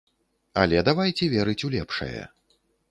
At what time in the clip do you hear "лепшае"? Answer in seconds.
1.77-2.21